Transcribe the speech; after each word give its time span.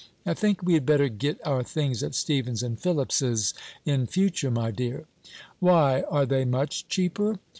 I 0.25 0.33
think 0.33 0.63
we 0.63 0.73
had 0.73 0.83
better 0.83 1.09
get 1.09 1.37
our 1.45 1.61
things 1.61 2.01
at 2.01 2.15
Stephens 2.15 2.63
and 2.63 2.79
Philips's 2.79 3.53
in 3.85 4.07
future, 4.07 4.49
my 4.49 4.71
dear." 4.71 5.05
"Why? 5.59 6.01
are 6.09 6.25
they 6.25 6.43
much 6.43 6.87
cheaper?" 6.87 7.37